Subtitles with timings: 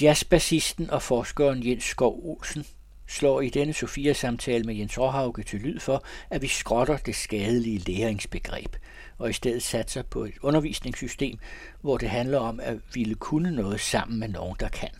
[0.00, 2.64] Jazzbassisten og forskeren Jens Skov Olsen
[3.08, 7.78] slår i denne Sofia-samtale med Jens Råhauke til lyd for, at vi skrotter det skadelige
[7.78, 8.76] læringsbegreb,
[9.18, 11.38] og i stedet satser på et undervisningssystem,
[11.80, 14.90] hvor det handler om at ville kunne noget sammen med nogen, der kan.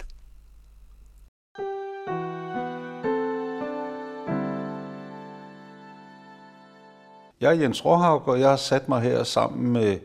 [7.40, 9.98] Jeg er Jens Råhauke, og jeg har sat mig her sammen med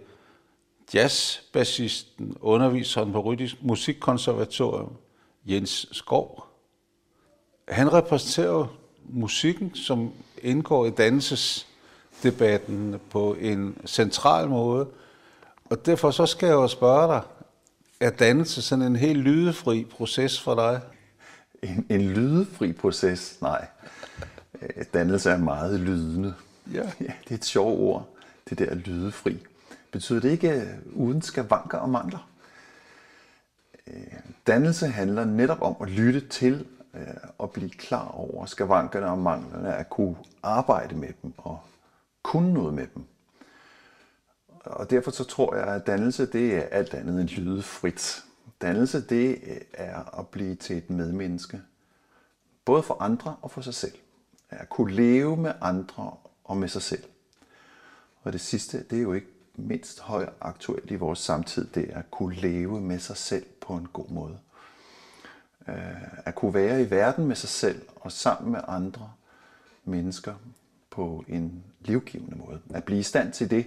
[0.93, 4.91] jazzbassisten, underviseren på Rydisk Musikkonservatorium,
[5.45, 6.45] Jens Skov.
[7.67, 8.77] Han repræsenterer
[9.09, 14.87] musikken, som indgår i dannelsesdebatten på en central måde.
[15.65, 17.21] Og derfor så skal jeg jo spørge dig,
[17.99, 20.81] er dannelse sådan en helt lydefri proces for dig?
[21.63, 23.37] En, en lydefri proces?
[23.41, 23.67] Nej.
[24.93, 26.33] Dannelse er meget lydende.
[26.73, 26.83] Ja.
[27.01, 27.13] ja.
[27.23, 28.09] Det er et sjovt ord,
[28.49, 29.37] det der lydefri.
[29.97, 32.29] Betyder det ikke øh, uden skavanker og mangler?
[33.87, 34.13] Øh,
[34.47, 39.75] dannelse handler netop om at lytte til øh, og blive klar over skavankerne og manglerne,
[39.75, 41.59] at kunne arbejde med dem og
[42.23, 43.03] kunne noget med dem.
[44.63, 48.23] Og derfor så tror jeg, at dannelse det er alt andet end lydefrit.
[48.61, 49.41] Dannelse det
[49.73, 51.61] er at blive til et medmenneske.
[52.65, 53.95] Både for andre og for sig selv.
[54.49, 56.11] At kunne leve med andre
[56.43, 57.03] og med sig selv.
[58.23, 61.99] Og det sidste, det er jo ikke mindst højt aktuelt i vores samtid, det er
[61.99, 64.37] at kunne leve med sig selv på en god måde.
[65.67, 69.11] Øh, at kunne være i verden med sig selv og sammen med andre
[69.83, 70.33] mennesker
[70.89, 72.59] på en livgivende måde.
[72.73, 73.65] At blive i stand til det,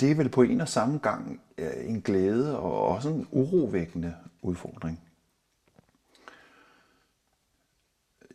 [0.00, 1.40] det er vel på en og samme gang
[1.84, 5.00] en glæde og også en urovækkende udfordring.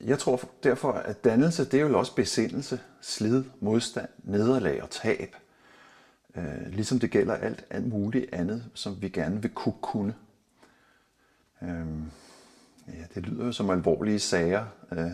[0.02, 5.36] Jeg tror derfor, at dannelse, det er jo også besindelse, slid, modstand, nederlag og tab.
[6.38, 10.14] Øh, ligesom det gælder alt, alt muligt andet, som vi gerne vil kunne kunne.
[11.62, 11.88] Øh,
[12.88, 14.66] ja, det lyder jo som alvorlige sager.
[14.92, 15.12] Øh,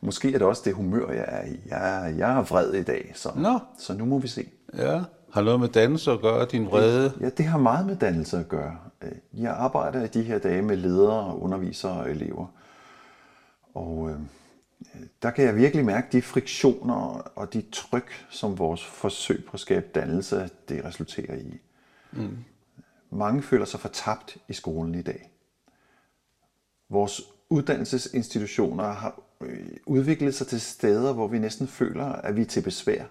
[0.00, 1.60] måske er det også det humør, jeg er i.
[1.66, 3.58] Jeg, jeg er vred i dag, så, Nå.
[3.78, 4.48] så nu må vi se.
[4.76, 7.12] Ja, har noget med dannelse at gøre, din vrede?
[7.20, 8.78] Ja, det har meget med dannelse at gøre.
[9.02, 12.46] Øh, jeg arbejder i de her dage med ledere, undervisere og elever.
[13.74, 14.18] Og øh,
[15.22, 16.94] der kan jeg virkelig mærke de friktioner
[17.34, 21.60] og de tryk, som vores forsøg på at skabe dannelse, det resulterer i.
[22.12, 22.36] Mm.
[23.10, 25.30] Mange føler sig fortabt i skolen i dag.
[26.88, 32.46] Vores uddannelsesinstitutioner har øh, udviklet sig til steder, hvor vi næsten føler, at vi er
[32.46, 33.04] til besvær.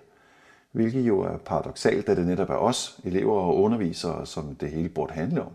[0.71, 4.89] Hvilket jo er paradoxalt, da det netop er os, elever og undervisere, som det hele
[4.89, 5.51] burde handle om.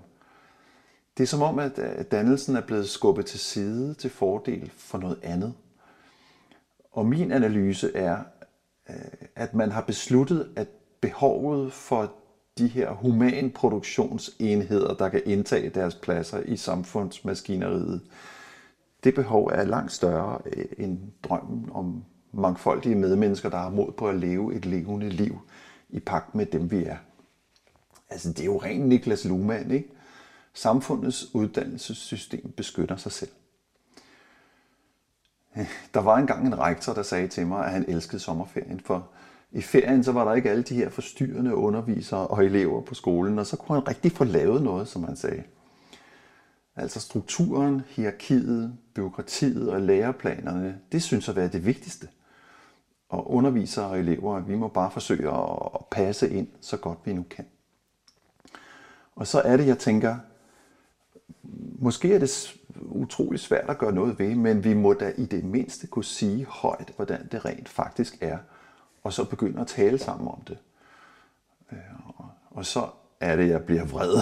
[1.16, 5.18] Det er som om, at dannelsen er blevet skubbet til side til fordel for noget
[5.22, 5.54] andet.
[6.92, 8.18] Og min analyse er,
[8.90, 8.96] øh,
[9.36, 10.68] at man har besluttet, at
[11.00, 12.12] behovet for
[12.58, 18.00] de her humanproduktionsenheder, der kan indtage deres pladser i samfundsmaskineriet,
[19.04, 24.08] det behov er langt større øh, end drømmen om mangfoldige medmennesker, der har mod på
[24.08, 25.38] at leve et levende liv
[25.90, 26.96] i pagt med dem, vi er.
[28.10, 29.88] Altså, det er jo rent Niklas Luhmann, ikke?
[30.54, 33.30] Samfundets uddannelsessystem beskytter sig selv.
[35.94, 39.08] Der var engang en rektor, der sagde til mig, at han elskede sommerferien, for
[39.52, 43.38] i ferien så var der ikke alle de her forstyrrende undervisere og elever på skolen,
[43.38, 45.42] og så kunne han rigtig få lavet noget, som han sagde.
[46.76, 52.08] Altså strukturen, hierarkiet, byråkratiet og læreplanerne, det synes at være det vigtigste.
[53.08, 57.22] Og undervisere og elever, vi må bare forsøge at passe ind så godt vi nu
[57.30, 57.44] kan.
[59.14, 60.16] Og så er det, jeg tænker,
[61.78, 65.44] måske er det utrolig svært at gøre noget ved, men vi må da i det
[65.44, 68.38] mindste kunne sige højt, hvordan det rent faktisk er,
[69.02, 70.58] og så begynde at tale sammen om det.
[71.72, 71.78] Øh,
[72.50, 72.88] og så
[73.20, 74.16] er det, jeg bliver vred.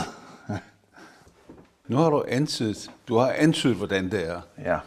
[1.88, 4.40] nu har du antydet, du har antydet, hvordan det er.
[4.58, 4.78] Ja.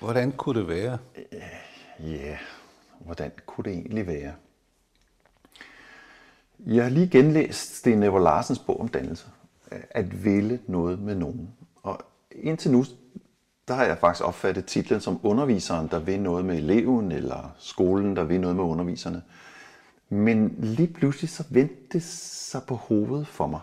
[0.00, 0.98] Hvordan kunne det være?
[2.00, 2.38] Ja, yeah.
[2.98, 4.32] hvordan kunne det egentlig være?
[6.66, 9.26] Jeg har lige genlæst Sten Ever Larsens bog om dannelse
[9.70, 11.50] at ville noget med nogen.
[12.42, 12.84] Indtil nu,
[13.68, 18.16] der har jeg faktisk opfattet titlen som underviseren, der vil noget med eleven, eller skolen,
[18.16, 19.22] der vil noget med underviserne.
[20.08, 23.60] Men lige pludselig så vendte det sig på hovedet for mig.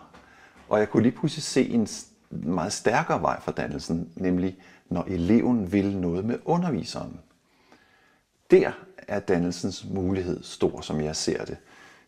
[0.68, 1.88] Og jeg kunne lige pludselig se en
[2.30, 4.58] meget stærkere vej for dannelsen, nemlig
[4.88, 7.20] når eleven vil noget med underviseren.
[8.50, 8.72] Der
[9.08, 11.56] er dannelsens mulighed stor, som jeg ser det.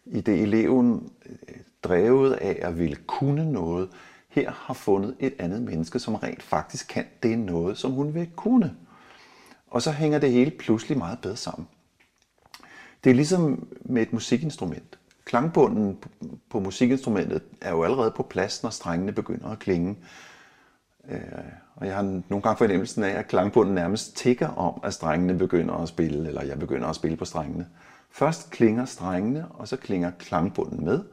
[0.06, 3.88] I det eleven øh, drevet af at ville kunne noget,
[4.38, 8.28] her har fundet et andet menneske, som rent faktisk kan det noget, som hun vil
[8.36, 8.74] kunne.
[9.70, 11.68] Og så hænger det hele pludselig meget bedre sammen.
[13.04, 14.98] Det er ligesom med et musikinstrument.
[15.24, 15.98] klangbunden
[16.50, 19.96] på musikinstrumentet er jo allerede på plads, når strengene begynder at klinge.
[21.08, 21.20] Øh,
[21.74, 25.74] og jeg har nogle gange fornemmelsen af, at klangbunden nærmest tigger om, at strengene begynder
[25.74, 27.66] at spille, eller jeg begynder at spille på strengene.
[28.10, 31.04] Først klinger strengene, og så klinger klangbunden med.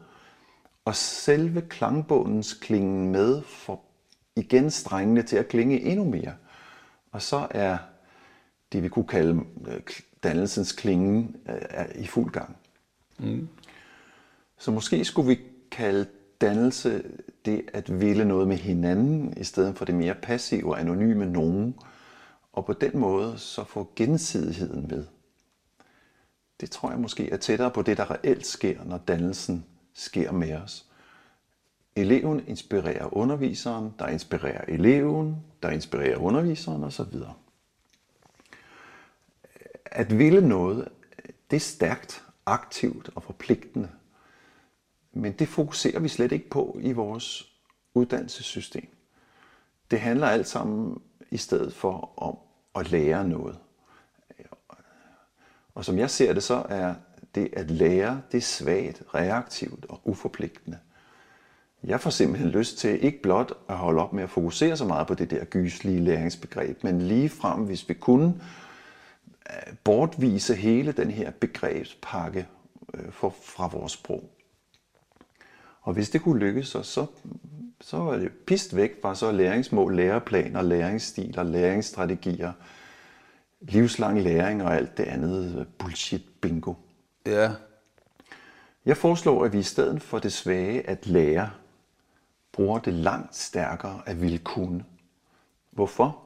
[0.85, 3.91] Og selve klangbundens klingen med får
[4.35, 6.33] igen strengene til at klinge endnu mere.
[7.11, 7.77] Og så er
[8.71, 9.81] det, vi kunne kalde øh,
[10.23, 12.57] dannelsens klinge, er i fuld gang.
[13.19, 13.47] Mm.
[14.57, 15.39] Så måske skulle vi
[15.71, 16.05] kalde
[16.41, 17.03] dannelse
[17.45, 21.75] det at ville noget med hinanden, i stedet for det mere passive og anonyme nogen,
[22.53, 25.05] og på den måde så få gensidigheden med.
[26.61, 29.65] Det tror jeg måske er tættere på det, der reelt sker, når dannelsen
[29.95, 30.85] sker med os.
[31.95, 37.15] Eleven inspirerer underviseren, der inspirerer eleven, der inspirerer underviseren osv.
[39.85, 40.87] At ville noget,
[41.51, 43.89] det er stærkt, aktivt og forpligtende.
[45.13, 47.51] Men det fokuserer vi slet ikke på i vores
[47.93, 48.87] uddannelsessystem.
[49.91, 51.01] Det handler alt sammen
[51.31, 52.37] i stedet for om
[52.75, 53.59] at lære noget.
[55.75, 56.95] Og som jeg ser det, så er
[57.35, 60.77] det at lære, det er svagt, reaktivt og uforpligtende.
[61.83, 65.07] Jeg får simpelthen lyst til ikke blot at holde op med at fokusere så meget
[65.07, 68.33] på det der gyslige læringsbegreb, men lige frem, hvis vi kunne
[69.49, 72.47] øh, bortvise hele den her begrebspakke
[72.93, 74.29] øh, fra vores sprog.
[75.81, 77.05] Og hvis det kunne lykkes, så, så,
[77.81, 82.51] så var det pist væk fra så læringsmål, læreplaner, læringsstiler, læringsstrategier,
[83.61, 86.73] livslang læring og alt det andet øh, bullshit bingo.
[87.25, 87.51] Ja.
[88.85, 91.51] Jeg foreslår, at vi i stedet for det svage at lære,
[92.51, 94.85] bruger det langt stærkere at ville kunne.
[95.71, 96.21] Hvorfor?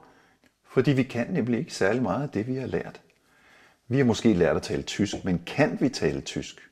[0.63, 3.01] Fordi vi kan nemlig ikke særlig meget af det, vi har lært.
[3.87, 6.69] Vi har måske lært at tale tysk, men kan vi tale tysk?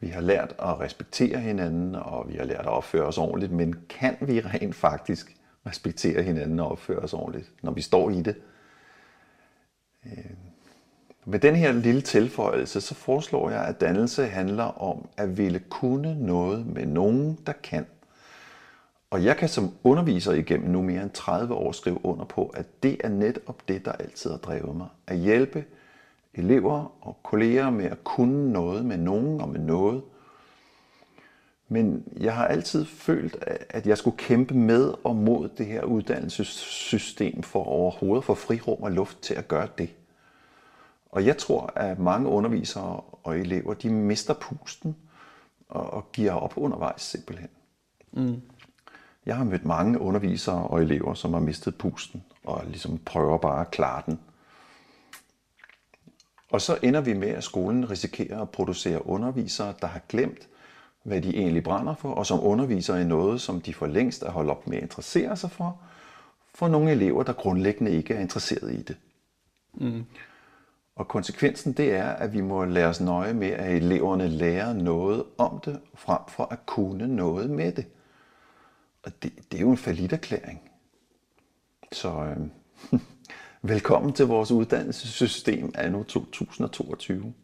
[0.00, 3.74] Vi har lært at respektere hinanden, og vi har lært at opføre os ordentligt, men
[3.88, 5.36] kan vi rent faktisk
[5.66, 8.36] respektere hinanden og opføre os ordentligt, når vi står i det?
[10.06, 10.47] Øh,
[11.30, 16.26] med den her lille tilføjelse, så foreslår jeg, at dannelse handler om at ville kunne
[16.26, 17.86] noget med nogen, der kan.
[19.10, 22.66] Og jeg kan som underviser igennem nu mere end 30 år skrive under på, at
[22.82, 24.86] det er netop det, der altid har drevet mig.
[25.06, 25.64] At hjælpe
[26.34, 30.02] elever og kolleger med at kunne noget med nogen og med noget.
[31.68, 37.42] Men jeg har altid følt, at jeg skulle kæmpe med og mod det her uddannelsessystem
[37.42, 39.90] for overhovedet for frirum og luft til at gøre det.
[41.10, 44.96] Og jeg tror, at mange undervisere og elever, de mister pusten
[45.68, 47.48] og giver op undervejs simpelthen.
[48.12, 48.42] Mm.
[49.26, 53.60] Jeg har mødt mange undervisere og elever, som har mistet pusten og ligesom prøver bare
[53.60, 54.20] at klare den.
[56.50, 60.48] Og så ender vi med, at skolen risikerer at producere undervisere, der har glemt,
[61.02, 64.30] hvad de egentlig brænder for, og som underviser i noget, som de for længst er
[64.30, 65.80] holdt op med at interessere sig for,
[66.54, 68.96] for nogle elever, der grundlæggende ikke er interesseret i det.
[69.74, 70.04] Mm.
[70.98, 75.24] Og konsekvensen det er, at vi må lade os nøje med, at eleverne lærer noget
[75.38, 77.86] om det, frem for at kunne noget med det.
[79.02, 80.60] Og det, det er jo en erklæring.
[81.92, 83.00] Så øh,
[83.72, 87.34] velkommen til vores uddannelsessystem af nu 2022.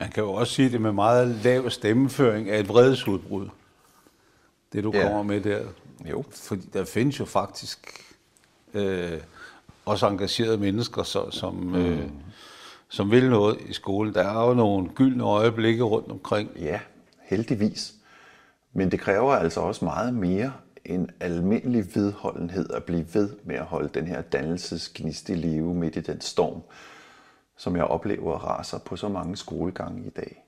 [0.00, 3.48] Man kan jo også sige det med meget lav stemmeføring af et vredesudbrud.
[4.72, 5.02] Det du ja.
[5.02, 5.66] kommer med der.
[6.10, 6.24] Jo.
[6.30, 8.04] Fordi der findes jo faktisk
[8.74, 9.20] øh,
[9.84, 11.74] også engagerede mennesker, så, som, mm.
[11.74, 12.08] øh,
[12.92, 14.14] som vil noget i skolen.
[14.14, 16.50] Der er jo nogle gyldne øjeblikke rundt omkring.
[16.56, 16.80] Ja,
[17.22, 17.94] heldigvis.
[18.72, 20.52] Men det kræver altså også meget mere
[20.84, 25.96] en almindelig vedholdenhed at blive ved med at holde den her dannelsesgnist i live midt
[25.96, 26.62] i den storm,
[27.56, 30.44] som jeg oplever raser på så mange skolegange i dag.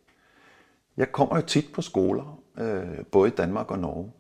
[0.97, 4.13] Jeg kommer jo tit på skoler, øh, både i Danmark og Norge.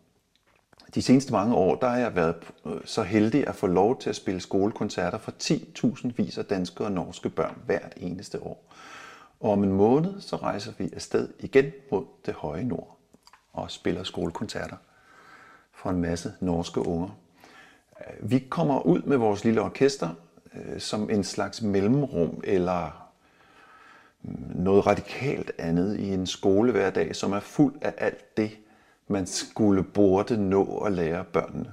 [0.94, 2.36] De seneste mange år, der har jeg været
[2.66, 6.84] øh, så heldig at få lov til at spille skolekoncerter for 10.000 vis af danske
[6.84, 8.72] og norske børn hvert eneste år.
[9.40, 12.98] Og om en måned, så rejser vi afsted igen mod det høje nord
[13.52, 14.76] og spiller skolekoncerter
[15.72, 17.08] for en masse norske unger.
[18.00, 20.08] Øh, vi kommer ud med vores lille orkester
[20.54, 23.10] øh, som en slags mellemrum eller
[24.22, 28.50] mm, noget radikalt andet i en skole hver dag, som er fuld af alt det,
[29.08, 31.73] man skulle burde nå at lære børnene.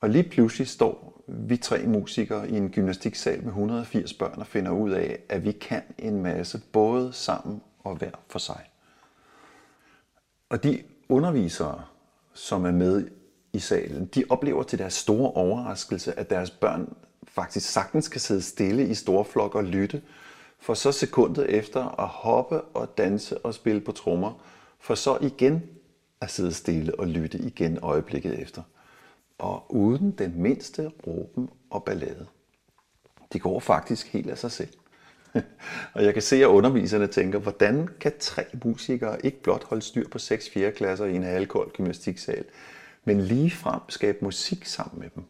[0.00, 4.70] Og lige pludselig står vi tre musikere i en gymnastiksal med 180 børn og finder
[4.70, 8.70] ud af, at vi kan en masse både sammen og hver for sig.
[10.48, 11.84] Og de undervisere,
[12.32, 13.08] som er med
[13.52, 16.94] i salen, de oplever til deres store overraskelse, at deres børn
[17.28, 20.02] faktisk sagtens kan sidde stille i store flok og lytte,
[20.58, 24.42] for så sekundet efter at hoppe og danse og spille på trommer,
[24.80, 25.62] for så igen
[26.20, 28.62] at sidde stille og lytte igen øjeblikket efter.
[29.38, 32.26] Og uden den mindste råben og ballade.
[33.32, 34.72] Det går faktisk helt af sig selv.
[35.94, 40.08] og jeg kan se, at underviserne tænker, hvordan kan tre musikere ikke blot holde styr
[40.08, 42.44] på seks fjerde klasser i en halvkold gymnastiksal,
[43.04, 45.24] men lige frem skabe musik sammen med dem?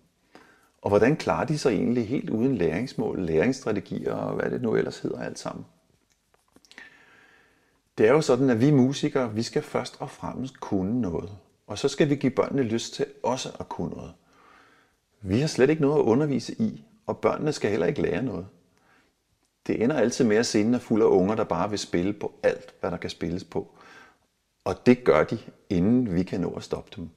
[0.82, 4.98] Og hvordan klarer de sig egentlig helt uden læringsmål, læringsstrategier og hvad det nu ellers
[4.98, 5.64] hedder alt sammen?
[8.00, 11.30] Det er jo sådan, at vi musikere, vi skal først og fremmest kunne noget.
[11.66, 14.12] Og så skal vi give børnene lyst til også at kunne noget.
[15.20, 18.46] Vi har slet ikke noget at undervise i, og børnene skal heller ikke lære noget.
[19.66, 22.32] Det ender altid med, at scenen er fuld af unger, der bare vil spille på
[22.42, 23.74] alt, hvad der kan spilles på.
[24.64, 25.38] Og det gør de,
[25.70, 27.10] inden vi kan nå at stoppe dem.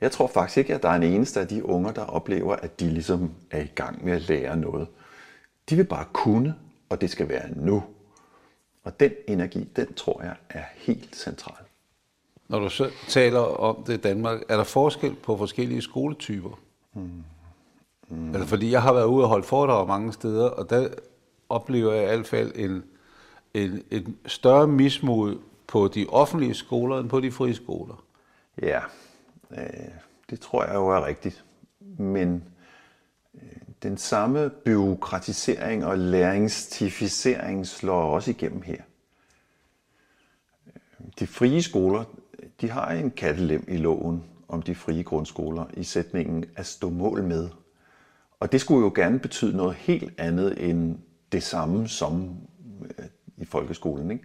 [0.00, 2.80] Jeg tror faktisk ikke, at der er en eneste af de unger, der oplever, at
[2.80, 4.88] de ligesom er i gang med at lære noget.
[5.70, 6.54] De vil bare kunne,
[6.88, 7.82] og det skal være nu.
[8.84, 11.64] Og den energi, den tror jeg er helt central.
[12.48, 16.58] Når du så taler om det i Danmark, er der forskel på forskellige skoletyper?
[16.94, 17.24] Mm.
[18.08, 18.34] Mm.
[18.34, 20.88] Altså, fordi jeg har været ude og holde foredrag mange steder, og der
[21.48, 22.84] oplever jeg i hvert fald en,
[23.54, 28.04] en, en større mismod på de offentlige skoler end på de frie skoler.
[28.62, 28.80] Ja,
[29.50, 29.58] øh,
[30.30, 31.44] det tror jeg jo er rigtigt.
[31.98, 32.44] Men
[33.82, 38.82] den samme byråkratisering og læringstificering slår også igennem her.
[41.18, 42.04] De frie skoler,
[42.60, 47.22] de har en kattelem i loven om de frie grundskoler i sætningen at stå mål
[47.22, 47.48] med.
[48.40, 50.98] Og det skulle jo gerne betyde noget helt andet end
[51.32, 52.36] det samme som
[52.98, 53.04] øh,
[53.36, 54.10] i folkeskolen.
[54.10, 54.24] Ikke?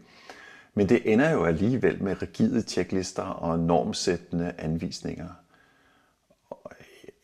[0.74, 5.30] Men det ender jo alligevel med rigide tjeklister og normsættende anvisninger.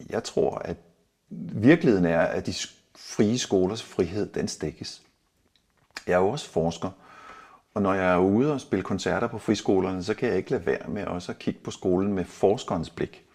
[0.09, 0.77] Jeg tror, at
[1.29, 2.53] virkeligheden er, at de
[2.95, 5.01] frie skolers frihed, den stikkes.
[6.07, 6.89] Jeg er jo også forsker,
[7.73, 10.65] og når jeg er ude og spille koncerter på friskolerne, så kan jeg ikke lade
[10.65, 13.25] være med også at kigge på skolen med forskerens blik.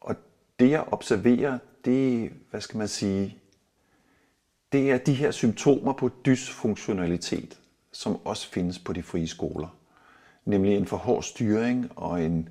[0.00, 0.16] Og
[0.58, 3.38] det jeg observerer, det hvad skal man sige,
[4.72, 7.58] det er de her symptomer på dysfunktionalitet,
[7.92, 9.76] som også findes på de frie skoler.
[10.44, 12.48] Nemlig en for hård styring og en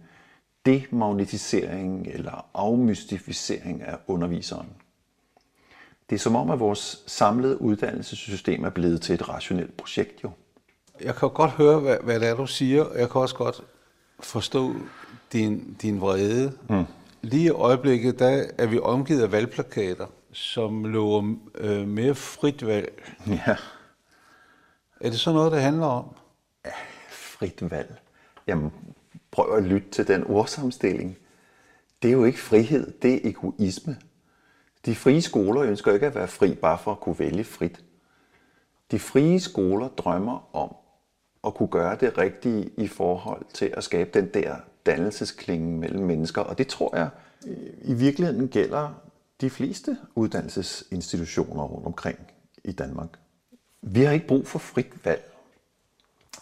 [0.66, 4.70] demagnetisering eller afmystificering af underviseren.
[6.10, 10.32] Det er som om, at vores samlede uddannelsessystem er blevet til et rationelt projekt jo.
[11.02, 13.64] Jeg kan godt høre, hvad, hvad det er, du siger, og jeg kan også godt
[14.20, 14.74] forstå
[15.34, 16.58] din, din vrede.
[16.70, 16.86] Mm.
[17.22, 23.04] Lige i øjeblikket, der er vi omgivet af valgplakater, som lover øh, mere frit valg.
[23.28, 23.56] Ja.
[25.02, 26.16] Er det så noget, det handler om?
[26.66, 26.72] Ja,
[27.10, 28.02] frit valg.
[28.48, 28.72] Jamen,
[29.32, 31.18] prøv at lytte til den ordsamstilling.
[32.02, 33.98] Det er jo ikke frihed, det er egoisme.
[34.86, 37.84] De frie skoler ønsker ikke at være fri bare for at kunne vælge frit.
[38.92, 40.76] De frie skoler drømmer om
[41.44, 46.42] at kunne gøre det rigtige i forhold til at skabe den der dannelsesklinge mellem mennesker.
[46.42, 47.10] Og det tror jeg
[47.82, 48.94] i virkeligheden gælder
[49.42, 52.20] de fleste uddannelsesinstitutioner rundt omkring
[52.64, 53.10] i Danmark.
[53.82, 55.31] Vi har ikke brug for frit valg.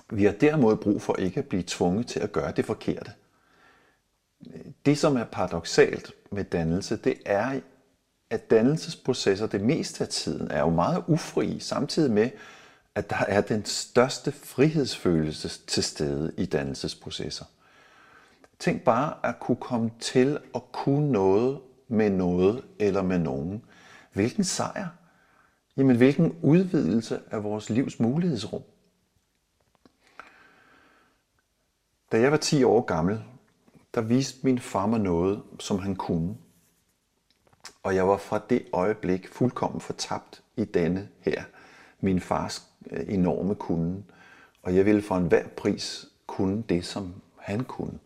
[0.09, 3.11] Vi har derimod brug for ikke at blive tvunget til at gøre det forkerte.
[4.85, 7.59] Det, som er paradoxalt med dannelse, det er,
[8.29, 12.29] at dannelsesprocesser det meste af tiden er jo meget ufri, samtidig med,
[12.95, 17.45] at der er den største frihedsfølelse til stede i dannelsesprocesser.
[18.59, 23.63] Tænk bare at kunne komme til at kunne noget med noget eller med nogen.
[24.13, 24.87] Hvilken sejr!
[25.77, 28.61] Jamen hvilken udvidelse af vores livs mulighedsrum.
[32.11, 33.23] Da jeg var 10 år gammel,
[33.93, 36.37] der viste min far mig noget, som han kunne.
[37.83, 41.43] Og jeg var fra det øjeblik fuldkommen fortabt i denne her,
[41.99, 44.03] min fars øh, enorme kunde.
[44.63, 47.99] Og jeg ville for enhver pris kunne det, som han kunne.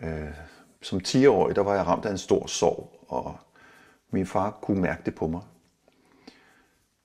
[0.00, 0.34] Øh,
[0.82, 3.36] som 10-årig, der var jeg ramt af en stor sorg, og
[4.10, 5.42] min far kunne mærke det på mig.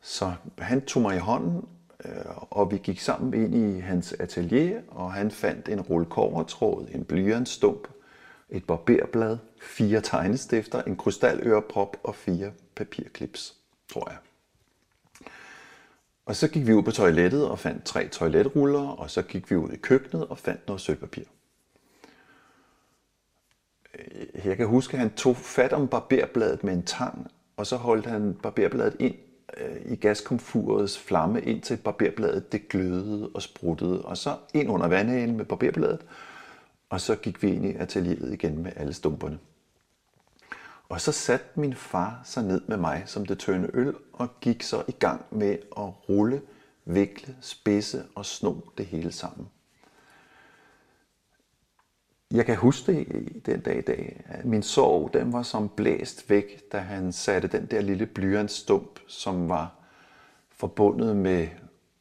[0.01, 1.67] Så han tog mig i hånden,
[2.05, 2.11] Øh,
[2.49, 7.05] og vi gik sammen ind i hans atelier, og han fandt en rulle kovertråd, en
[7.05, 7.87] blyantstump,
[8.49, 13.55] et barberblad, fire tegnestifter, en krystaløreprop og fire papirklips,
[13.89, 14.17] tror jeg.
[16.25, 19.55] Og så gik vi ud på toilettet og fandt tre toiletruller, og så gik vi
[19.55, 21.23] ud i køkkenet og fandt noget sølvpapir.
[24.45, 28.05] Jeg kan huske, at han tog fat om barberbladet med en tang, og så holdt
[28.05, 29.15] han barberbladet ind
[29.57, 35.37] Øh, i gaskomfurets flamme, indtil barberbladet det glødede og spruttede, og så ind under vandhanen
[35.37, 36.05] med barberbladet,
[36.89, 39.39] og så gik vi ind i atelieret igen med alle stumperne.
[40.89, 44.63] Og så satte min far sig ned med mig som det tønde øl og gik
[44.63, 46.41] så i gang med at rulle,
[46.85, 49.47] vikle, spidse og sno det hele sammen.
[52.33, 54.23] Jeg kan huske det den dag i dag.
[54.43, 59.49] Min sorg, den var som blæst væk, da han satte den der lille blyantstump, som
[59.49, 59.75] var
[60.51, 61.47] forbundet med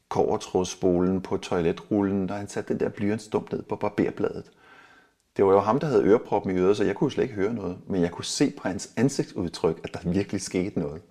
[0.09, 4.51] kovertrådspolen på toiletrullen, da han satte den der blyantstump ned på barberbladet.
[5.37, 7.55] Det var jo ham, der havde øreproppen i øret, så jeg kunne slet ikke høre
[7.55, 7.79] noget.
[7.87, 11.03] Men jeg kunne se på hans ansigtsudtryk, at der virkelig skete noget.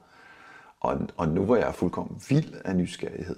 [0.79, 3.35] Og, og nu var jeg fuldkommen vild af nysgerrighed.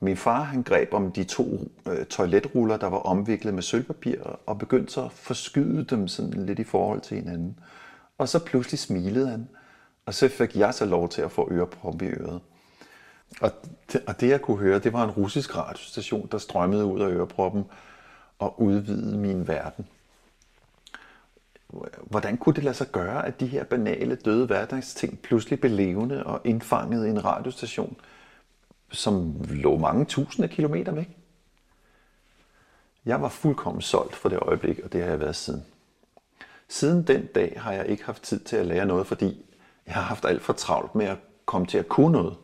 [0.00, 4.58] Min far han greb om de to øh, toiletruller, der var omviklet med sølvpapir, og
[4.58, 7.58] begyndte så at forskyde dem sådan lidt i forhold til hinanden.
[8.18, 9.48] Og så pludselig smilede han,
[10.06, 12.40] og så fik jeg så lov til at få øreproppen i øret.
[13.40, 13.50] Og
[13.92, 17.08] det, og det jeg kunne høre, det var en russisk radiostation, der strømmede ud af
[17.08, 17.64] øreproppen
[18.38, 19.86] og udvidede min verden.
[22.04, 26.24] Hvordan kunne det lade sig gøre, at de her banale døde hverdagsting pludselig blev levende
[26.24, 27.96] og indfangede i en radiostation–
[28.90, 31.08] som lå mange tusinde kilometer væk.
[33.06, 35.64] Jeg var fuldkommen solgt for det øjeblik, og det har jeg været siden.
[36.68, 39.44] Siden den dag har jeg ikke haft tid til at lære noget, fordi
[39.86, 42.36] jeg har haft alt for travlt med at komme til at kunne noget.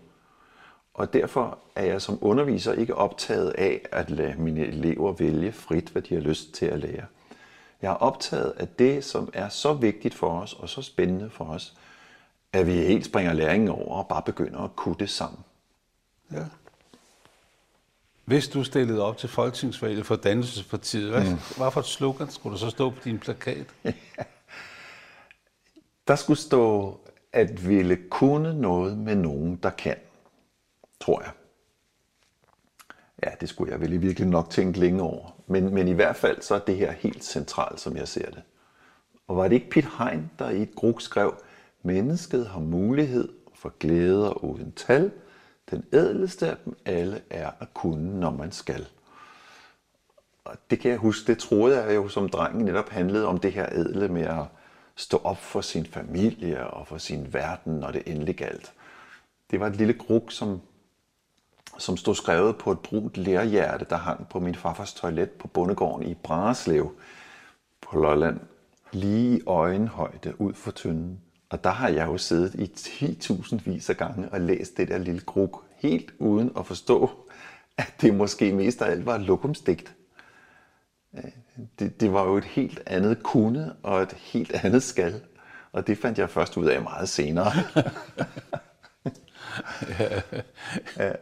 [0.94, 5.88] Og derfor er jeg som underviser ikke optaget af at lade mine elever vælge frit,
[5.88, 7.04] hvad de har lyst til at lære.
[7.82, 11.44] Jeg er optaget af det, som er så vigtigt for os og så spændende for
[11.44, 11.76] os,
[12.52, 15.40] at vi helt springer læringen over og bare begynder at kunne det sammen.
[16.35, 16.45] Ja.
[18.25, 21.38] Hvis du stillede op til folketingsvalget for Dannelsespartiet, hvad, mm.
[21.57, 23.67] hvad for et slogan skulle der så stå på din plakat?
[26.09, 27.00] Der skulle stå,
[27.33, 29.97] at ville kunne noget med nogen, der kan,
[31.00, 31.31] tror jeg.
[33.23, 35.37] Ja, det skulle jeg vel virkelig nok tænke længe over.
[35.47, 38.43] Men, men i hvert fald så er det her helt centralt, som jeg ser det.
[39.29, 41.35] Og var det ikke Piet Hein, der i et gruk skrev,
[41.83, 45.11] mennesket har mulighed for glæder uden tal–
[45.75, 48.87] den ædleste af dem alle er at kunne, når man skal.
[50.45, 53.52] Og det kan jeg huske, det troede jeg jo som dreng netop handlede om det
[53.52, 54.45] her ædle med at
[54.97, 58.72] stå op for sin familie og for sin verden, når det endelig galt.
[59.51, 60.61] Det var et lille gruk, som,
[61.79, 66.07] som stod skrevet på et brunt lærhjerte, der hang på min farfars toilet på bondegården
[66.07, 66.94] i Brænderslev
[67.81, 68.40] på Lolland.
[68.92, 71.20] Lige i øjenhøjde ud for tynden.
[71.51, 74.98] Og der har jeg jo siddet i 10.000 vis af gange og læst det der
[74.98, 77.11] lille gruk, helt uden at forstå,
[77.79, 79.94] at det måske mest af alt var et lokumsdigt.
[81.79, 85.20] Det, det var jo et helt andet kunne og et helt andet skal.
[85.73, 87.53] Og det fandt jeg først ud af meget senere.
[89.99, 90.20] ja.
[90.97, 91.12] ja.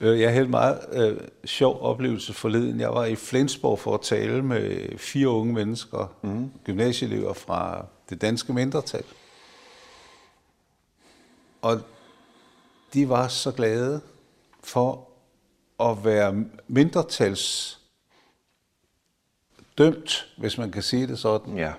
[0.00, 2.80] Øh, jeg havde en meget øh, sjov oplevelse forleden.
[2.80, 6.50] Jeg var i Flensborg for at tale med fire unge mennesker, mm.
[6.64, 9.04] gymnasieelever fra det danske mindretal.
[11.62, 11.80] Og
[12.94, 14.00] de var så glade
[14.60, 15.08] for
[15.80, 17.76] at være mindretals
[19.78, 21.58] dømt, hvis man kan sige det sådan.
[21.58, 21.72] Ja.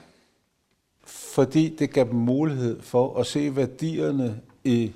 [1.04, 4.92] Fordi det gav dem mulighed for at se værdierne i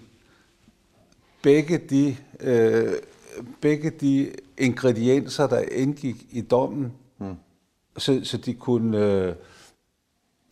[1.41, 2.93] begge de, øh,
[3.62, 7.36] begge de ingredienser, der indgik i dommen, mm.
[7.97, 9.36] så, så de kunne øh,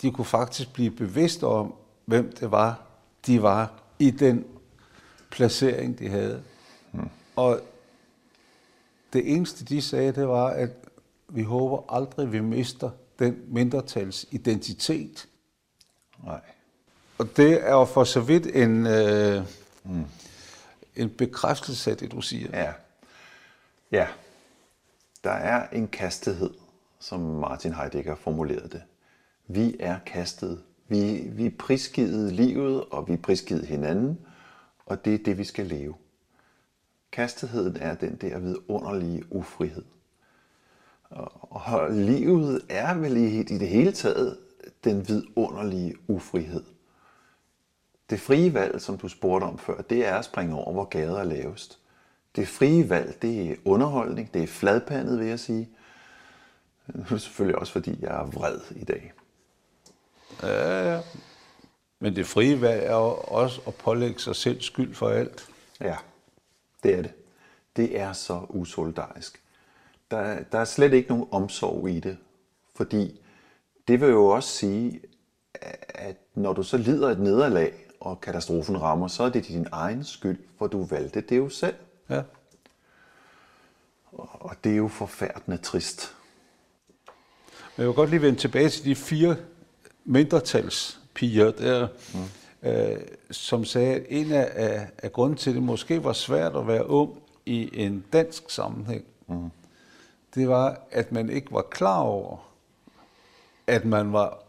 [0.04, 1.74] de kunne faktisk blive bevidste om,
[2.06, 2.82] hvem det var,
[3.28, 4.46] de var i den
[5.34, 6.44] placering, de havde.
[6.92, 7.10] Hmm.
[7.36, 7.60] Og
[9.14, 10.70] det eneste, de sagde, det var, at
[11.30, 15.28] vi håber aldrig, vi mister den mindretals identitet.
[16.24, 16.42] Nej.
[17.18, 19.44] Og det er jo for så vidt en, øh,
[19.84, 20.06] hmm.
[20.96, 22.60] en bekræftelse af det, du siger.
[22.60, 22.74] Ja.
[23.92, 24.08] Ja.
[25.24, 26.50] Der er en kastighed,
[27.00, 28.82] som Martin Heidegger formulerede det.
[29.48, 30.64] Vi er kastet.
[30.88, 34.20] Vi, vi er prisgivet livet, og vi er prisgivet hinanden,
[34.86, 35.96] og det er det, vi skal leve.
[37.12, 39.84] Kastigheden er den der vidunderlige ufrihed.
[41.42, 44.38] Og livet er vel i, i det hele taget
[44.84, 46.64] den vidunderlige ufrihed.
[48.10, 51.20] Det frie valg, som du spurgte om før, det er at springe over, hvor gader
[51.20, 51.80] er lavest.
[52.36, 55.70] Det frie valg, det er underholdning, det er fladpandet, vil jeg sige.
[56.88, 59.14] Det er selvfølgelig også, fordi jeg er vred i dag.
[60.44, 61.02] Ja, ja.
[62.04, 65.50] Men det frie valg er jo også at pålægge sig selv skyld for alt.
[65.82, 65.96] Ja,
[66.84, 67.12] det er det.
[67.76, 69.42] Det er så usolidarisk.
[70.12, 72.18] Der, der er slet ikke nogen omsorg i det,
[72.76, 73.22] fordi
[73.88, 75.02] det vil jo også sige,
[75.90, 80.04] at når du så lider et nederlag, og katastrofen rammer, så er det din egen
[80.04, 81.76] skyld, for du valgte det jo selv.
[82.10, 82.22] Ja.
[84.12, 86.16] Og det er jo forfærdende trist.
[87.56, 89.36] Men jeg vil godt lige vende tilbage til de fire
[90.06, 92.70] mindretals piger der, mm.
[92.70, 92.98] øh,
[93.32, 96.68] som sagde, at en af, af, af grunden til, at det måske var svært at
[96.68, 97.12] være ung
[97.46, 99.50] i en dansk sammenhæng, mm.
[100.36, 102.38] det var, at man ikke var klar over,
[103.68, 104.44] at man var,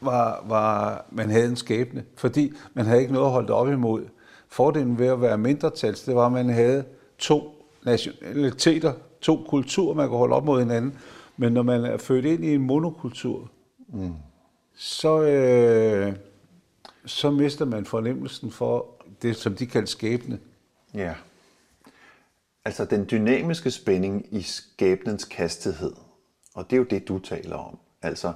[0.00, 4.04] var, var man havde en skæbne, fordi man havde ikke noget at holde op imod.
[4.48, 6.84] Fordelen ved at være mindretals, det var, at man havde
[7.18, 10.98] to nationaliteter, to kulturer, man kunne holde op mod hinanden.
[11.36, 13.50] Men når man er født ind i en monokultur,
[13.88, 14.14] mm
[14.74, 16.16] så, øh,
[17.06, 20.40] så mister man fornemmelsen for det, som de kaldte skæbne.
[20.94, 21.14] Ja.
[22.64, 25.92] Altså den dynamiske spænding i skæbnens kastighed,
[26.54, 27.78] og det er jo det, du taler om.
[28.02, 28.32] Altså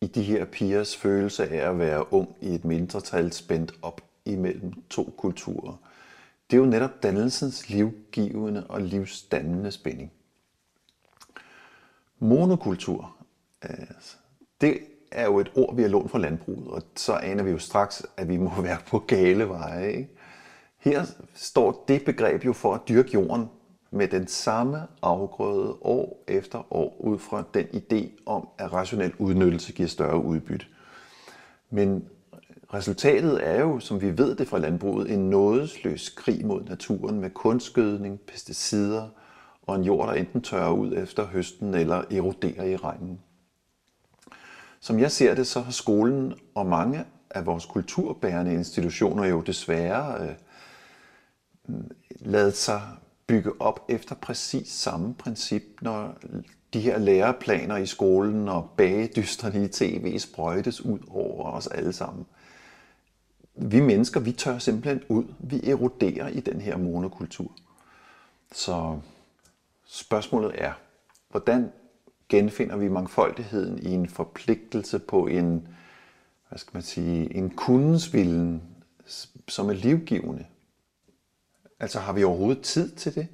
[0.00, 4.72] i de her pigers følelse af at være ung i et mindretal spændt op imellem
[4.90, 5.76] to kulturer.
[6.50, 10.12] Det er jo netop dannelsens livgivende og livsdannende spænding.
[12.18, 13.16] Monokultur,
[13.62, 14.16] altså,
[14.60, 14.78] det
[15.12, 18.06] er jo et ord, vi har lånt fra landbruget, og så aner vi jo straks,
[18.16, 19.92] at vi må være på gale veje.
[19.92, 20.08] Ikke?
[20.78, 23.46] Her står det begreb jo for at dyrke jorden
[23.90, 29.72] med den samme afgrøde år efter år, ud fra den idé om, at rationel udnyttelse
[29.72, 30.66] giver større udbytte.
[31.70, 32.04] Men
[32.74, 37.30] resultatet er jo, som vi ved det fra landbruget, en nådesløs krig mod naturen med
[37.30, 39.08] kunstgødning, pesticider
[39.62, 43.20] og en jord, der enten tørrer ud efter høsten eller eroderer i regnen.
[44.80, 50.28] Som jeg ser det, så har skolen og mange af vores kulturbærende institutioner jo desværre
[50.28, 50.34] øh,
[52.20, 52.82] lavet sig
[53.26, 56.14] bygge op efter præcis samme princip, når
[56.72, 62.26] de her læreplaner i skolen og bagedysterne i tv sprøjtes ud over os alle sammen.
[63.54, 65.24] Vi mennesker, vi tør simpelthen ud.
[65.38, 67.52] Vi eroderer i den her monokultur.
[68.52, 68.98] Så
[69.86, 70.72] spørgsmålet er,
[71.30, 71.72] hvordan
[72.30, 75.68] genfinder vi mangfoldigheden i en forpligtelse på en,
[76.48, 78.62] hvad skal man sige, en kundensvillen,
[79.48, 80.46] som er livgivende.
[81.80, 83.28] Altså har vi overhovedet tid til det?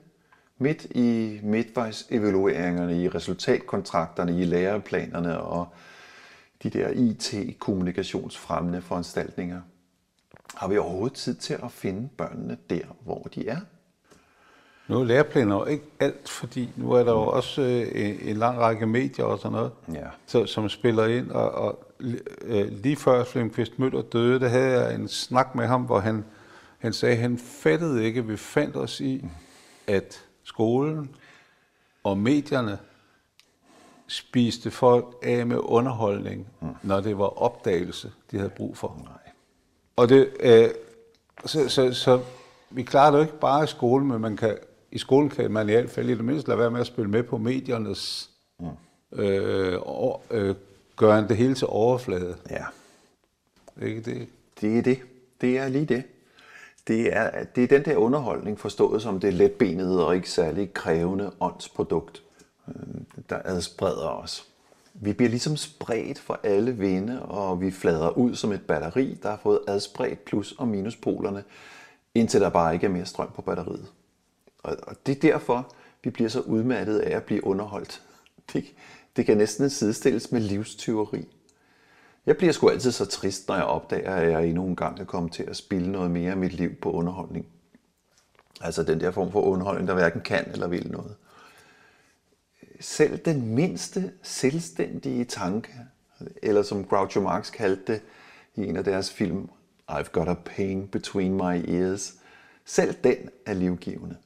[0.59, 5.67] Midt i midtvejsevalueringerne, i resultatkontrakterne, i læreplanerne og
[6.63, 9.61] de der IT-kommunikationsfremmende foranstaltninger.
[10.55, 13.61] Har vi overhovedet tid til at finde børnene der, hvor de er?
[14.89, 18.59] Nu er læreplaner ikke alt, fordi nu er der jo også øh, en, en lang
[18.59, 20.07] række medier og sådan noget, ja.
[20.27, 21.31] så, som spiller ind.
[21.31, 21.85] Og, og
[22.43, 26.25] øh, lige før Flemqvist Møller døde, der havde jeg en snak med ham, hvor han,
[26.79, 29.25] han sagde, at han fattede ikke, at vi fandt os i,
[29.87, 31.11] at skolen
[32.05, 32.79] og medierne
[34.07, 36.69] spiste folk af med underholdning, mm.
[36.83, 39.01] når det var opdagelse, de havde brug for.
[39.05, 39.33] Nej.
[39.97, 40.69] Og det, øh,
[41.45, 42.21] så, så, så
[42.71, 44.59] vi klarer det jo ikke bare i skolen, men man kan
[44.97, 47.11] i skolen kan man i hvert fald i det mindste lade være med at spille
[47.11, 48.31] med på mediernes
[48.61, 49.19] mm.
[49.19, 50.55] øh, og, øh,
[50.97, 52.37] gøre det hele til overflade.
[52.51, 52.65] Ja.
[53.87, 54.29] Ikke det?
[54.61, 54.99] Det er det.
[55.41, 56.03] Det er lige det.
[56.89, 61.31] Det er, det er den der underholdning forstået som det letbenede og ikke særlig krævende
[61.41, 62.23] åndsprodukt,
[62.69, 62.75] øh,
[63.31, 64.47] der adspreder os.
[64.95, 69.31] Vi bliver ligesom spredt for alle vinde, og vi flader ud som et batteri, der
[69.31, 71.45] har fået adspredt plus- og minuspolerne,
[72.15, 73.87] indtil der bare ikke er mere strøm på batteriet.
[74.67, 75.75] Og det er derfor,
[76.05, 78.03] vi bliver så udmattet af at blive underholdt.
[78.53, 78.65] Det,
[79.17, 81.29] det kan næsten sidestilles med livstyveri.
[82.27, 85.05] Jeg bliver sgu altid så trist, når jeg opdager, at jeg endnu en gang er
[85.05, 87.47] kommet til at spille noget mere af mit liv på underholdning.
[88.61, 91.17] Altså den der form for underholdning, der hverken kan eller vil noget.
[92.81, 95.73] Selv den mindste selvstændige tanke,
[96.43, 98.03] eller som Groucho Marx kaldte det
[98.55, 99.49] i en af deres film,
[99.91, 102.15] I've got a pain between my ears,
[102.65, 104.17] selv den er livgivende.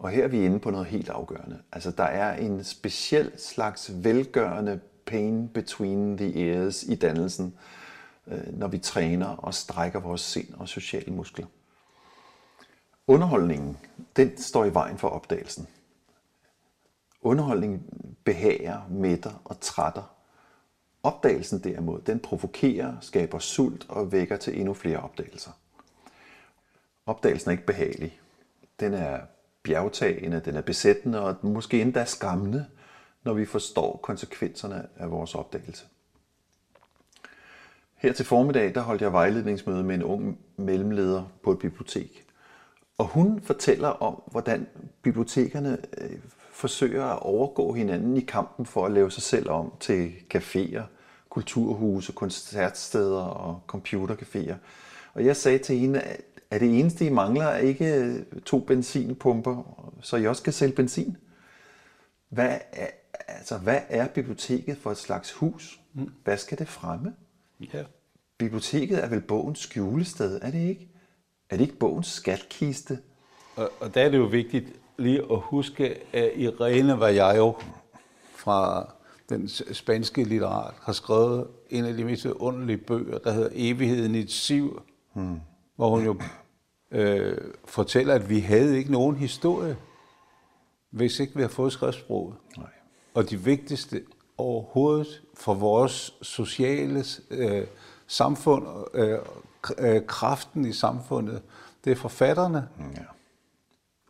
[0.00, 1.62] Og her er vi inde på noget helt afgørende.
[1.72, 7.54] Altså der er en speciel slags velgørende pain between the ears i dannelsen,
[8.26, 11.46] øh, når vi træner og strækker vores sind og sociale muskler.
[13.06, 13.78] Underholdningen,
[14.16, 15.68] den står i vejen for opdagelsen.
[17.22, 17.82] Underholdning
[18.24, 20.14] behager, mætter og trætter.
[21.02, 25.50] Opdagelsen derimod, den provokerer, skaber sult og vækker til endnu flere opdagelser.
[27.06, 28.20] Opdagelsen er ikke behagelig.
[28.80, 29.20] Den er
[29.62, 32.66] bjergtagende, den er besættende og måske endda skræmmende,
[33.24, 35.84] når vi forstår konsekvenserne af vores opdagelse.
[37.96, 42.26] Her til formiddag, der holdt jeg vejledningsmøde med en ung mellemleder på et bibliotek.
[42.98, 44.66] Og hun fortæller om, hvordan
[45.02, 46.18] bibliotekerne øh,
[46.50, 50.82] forsøger at overgå hinanden i kampen for at lave sig selv om til caféer,
[51.28, 54.54] kulturhuse, koncertsteder og computercaféer.
[55.14, 56.20] Og jeg sagde til hende, at
[56.50, 59.62] er det eneste, I mangler, er ikke to benzinpumper,
[60.02, 61.16] så I også kan sælge benzin?
[62.28, 62.86] Hvad er,
[63.28, 65.80] altså, hvad er biblioteket for et slags hus?
[66.24, 67.14] Hvad skal det fremme?
[67.74, 67.84] Ja.
[68.38, 70.88] biblioteket er vel bogens skjulested, er det ikke?
[71.50, 72.98] Er det ikke bogens skatkiste?
[73.56, 77.54] Og, og der er det jo vigtigt lige at huske, at Irene Vallejo
[78.34, 78.92] fra
[79.28, 84.18] den spanske litterat har skrevet en af de mest underlige bøger, der hedder Evigheden i
[84.18, 84.82] et siv,
[85.14, 85.40] hmm.
[85.80, 86.16] Hvor hun jo
[86.90, 89.76] øh, fortæller, at vi havde ikke nogen historie,
[90.90, 92.34] hvis ikke vi har fået skriftsproget.
[92.56, 92.66] Nej.
[93.14, 94.02] Og de vigtigste
[94.38, 97.66] overhovedet for vores sociale øh,
[98.06, 99.18] samfund, øh,
[99.78, 101.42] øh, kraften i samfundet,
[101.84, 103.02] det er forfatterne, ja.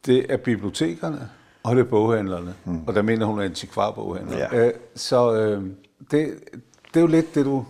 [0.07, 1.31] det er bibliotekerne,
[1.63, 2.55] og det er boghandlerne.
[2.65, 2.85] Mm.
[2.87, 4.39] Og der mener hun er antikvarboghandler.
[4.39, 4.67] Ja.
[4.67, 5.63] Øh, så øh,
[6.11, 6.41] det,
[6.89, 7.65] det er jo lidt det, du,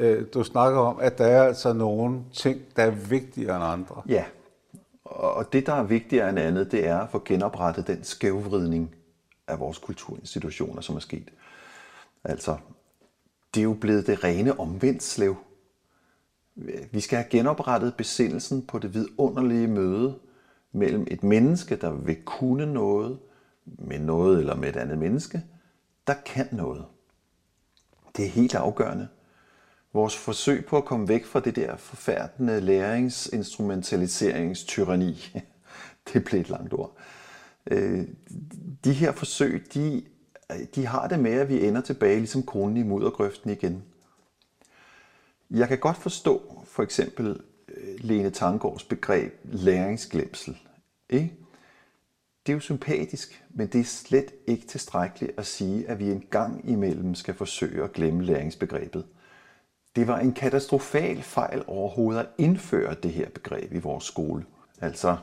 [0.00, 4.02] øh, du snakker om, at der er altså nogle ting, der er vigtigere end andre.
[4.08, 4.24] Ja,
[5.04, 8.94] og det, der er vigtigere end andet, det er at få genoprettet den skævvridning
[9.46, 11.30] af vores kulturinstitutioner, som er sket.
[12.24, 12.56] Altså,
[13.54, 15.36] det er jo blevet det rene omvendt slev.
[16.92, 20.18] Vi skal have genoprettet besindelsen på det vidunderlige møde
[20.72, 23.18] mellem et menneske, der vil kunne noget
[23.64, 25.42] med noget eller med et andet menneske,
[26.06, 26.84] der kan noget.
[28.16, 29.08] Det er helt afgørende.
[29.92, 35.32] Vores forsøg på at komme væk fra det der forfærdende læringsinstrumentaliseringstyranni,
[36.12, 36.96] det blev et langt ord.
[37.70, 38.04] Øh,
[38.84, 40.02] de her forsøg, de,
[40.74, 43.82] de har det med, at vi ender tilbage ligesom kronen i muddergrøften igen.
[45.50, 50.58] Jeg kan godt forstå for eksempel øh, Lene Tangårds begreb læringsglemsel.
[51.10, 51.32] Ikke?
[52.46, 56.24] Det er jo sympatisk, men det er slet ikke tilstrækkeligt at sige, at vi en
[56.30, 59.04] gang imellem skal forsøge at glemme læringsbegrebet.
[59.96, 64.44] Det var en katastrofal fejl overhovedet at indføre det her begreb i vores skole.
[64.80, 65.16] Altså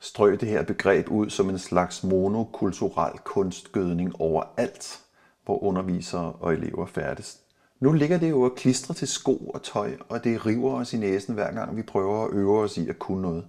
[0.00, 5.00] strø det her begreb ud som en slags monokulturel kunstgødning over alt,
[5.44, 7.40] hvor undervisere og elever færdes.
[7.80, 10.96] Nu ligger det jo at klistre til sko og tøj, og det river os i
[10.96, 13.46] næsen hver gang vi prøver at øve os i at kunne noget.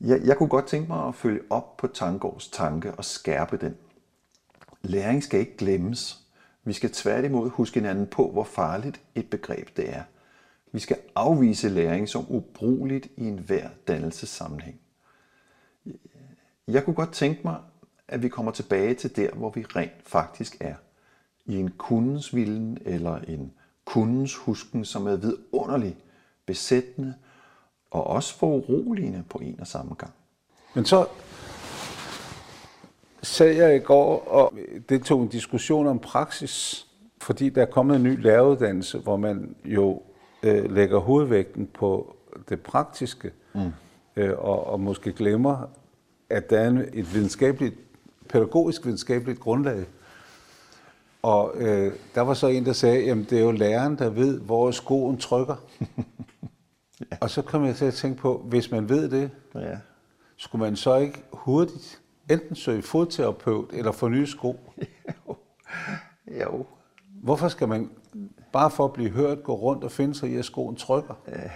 [0.00, 3.76] Jeg, jeg kunne godt tænke mig at følge op på Tangårds tanke og skærpe den.
[4.82, 6.21] Læring skal ikke glemmes.
[6.64, 10.02] Vi skal tværtimod huske hinanden på, hvor farligt et begreb det er.
[10.72, 14.80] Vi skal afvise læring som ubrugeligt i enhver dannelsessammenhæng.
[16.68, 17.56] Jeg kunne godt tænke mig,
[18.08, 20.74] at vi kommer tilbage til der, hvor vi rent faktisk er.
[21.46, 23.52] I en kundens vilden eller en
[23.84, 25.96] kundens husken, som er vidunderlig,
[26.46, 27.14] besættende
[27.90, 30.12] og også foruroligende på en og samme gang.
[30.74, 31.06] Men så
[33.22, 34.54] sad jeg i går og
[34.88, 36.86] det tog en diskussion om praksis,
[37.20, 40.02] fordi der er kommet en ny læreruddannelse, hvor man jo
[40.42, 42.16] øh, lægger hovedvægten på
[42.48, 43.72] det praktiske, mm.
[44.16, 45.68] øh, og, og måske glemmer,
[46.30, 47.74] at der er et videnskabeligt,
[48.28, 49.84] pædagogisk videnskabeligt grundlag.
[51.22, 54.40] Og øh, der var så en, der sagde, at det er jo læreren, der ved,
[54.40, 55.56] hvor skoen trykker.
[57.10, 57.16] ja.
[57.20, 59.78] Og så kom jeg til at tænke på, hvis man ved det, ja.
[60.36, 62.01] skulle man så ikke hurtigt
[62.32, 64.60] enten søge fodterapeut eller få nye sko?
[65.28, 65.36] jo.
[66.42, 66.66] jo.
[67.22, 67.90] Hvorfor skal man
[68.52, 71.14] bare for at blive hørt gå rundt og finde sig i, at skoen trykker?
[71.28, 71.50] Ja.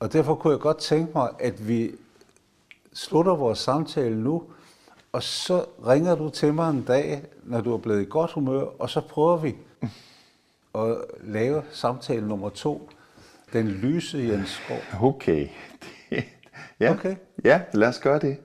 [0.00, 1.90] Og derfor kunne jeg godt tænke mig, at vi
[2.92, 4.42] slutter vores samtale nu,
[5.12, 8.62] og så ringer du til mig en dag, når du er blevet i godt humør,
[8.62, 9.56] og så prøver vi
[10.74, 12.90] at lave samtale nummer to.
[13.52, 15.08] Den lyse Jens Skov.
[15.08, 15.48] Okay.
[16.80, 16.92] ja.
[16.92, 17.16] okay.
[17.44, 18.36] Ja, lad os gøre det.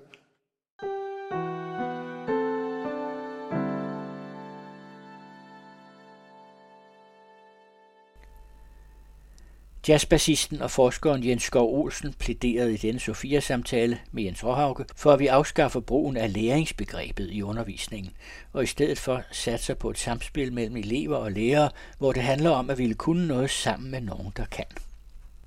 [9.88, 15.20] Jazzbassisten og forskeren Jens Skov Olsen plæderede i denne Sofia-samtale med Jens Råhauke for, at
[15.20, 18.14] vi afskaffer brugen af læringsbegrebet i undervisningen,
[18.54, 22.50] og i stedet for satser på et samspil mellem elever og lærere, hvor det handler
[22.50, 24.66] om at ville kunne noget sammen med nogen, der kan.